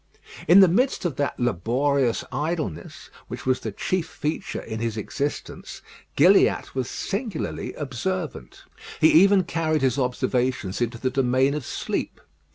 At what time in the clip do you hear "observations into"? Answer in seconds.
9.99-10.97